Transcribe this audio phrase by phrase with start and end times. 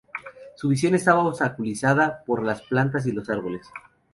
[0.55, 3.67] Su visión estaba obstaculizada por las plantas y los árboles.